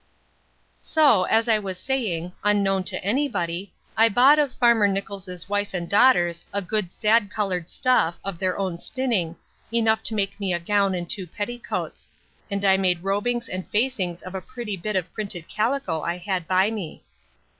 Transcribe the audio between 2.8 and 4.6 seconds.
to any body, I bought of